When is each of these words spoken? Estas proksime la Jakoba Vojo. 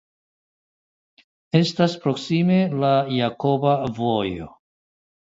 Estas 1.61 1.95
proksime 2.07 2.59
la 2.87 2.93
Jakoba 3.21 3.79
Vojo. 4.03 4.55